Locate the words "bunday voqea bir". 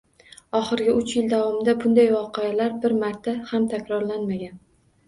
1.83-2.97